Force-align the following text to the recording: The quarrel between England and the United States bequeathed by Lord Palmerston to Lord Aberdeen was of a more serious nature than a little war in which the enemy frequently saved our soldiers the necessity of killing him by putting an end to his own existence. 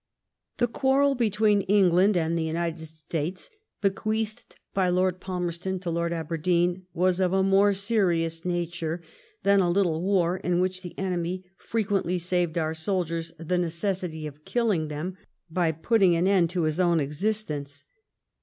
The 0.57 0.65
quarrel 0.67 1.13
between 1.13 1.61
England 1.61 2.17
and 2.17 2.35
the 2.35 2.41
United 2.43 2.87
States 2.87 3.51
bequeathed 3.81 4.55
by 4.73 4.89
Lord 4.89 5.19
Palmerston 5.19 5.77
to 5.81 5.91
Lord 5.91 6.11
Aberdeen 6.11 6.87
was 6.91 7.19
of 7.19 7.33
a 7.33 7.43
more 7.43 7.75
serious 7.75 8.43
nature 8.43 9.03
than 9.43 9.59
a 9.59 9.69
little 9.69 10.01
war 10.01 10.37
in 10.37 10.59
which 10.59 10.81
the 10.81 10.97
enemy 10.97 11.43
frequently 11.55 12.17
saved 12.17 12.57
our 12.57 12.73
soldiers 12.73 13.31
the 13.37 13.59
necessity 13.59 14.25
of 14.25 14.43
killing 14.43 14.89
him 14.89 15.17
by 15.51 15.71
putting 15.71 16.15
an 16.15 16.25
end 16.27 16.49
to 16.49 16.63
his 16.63 16.79
own 16.79 16.99
existence. 16.99 17.85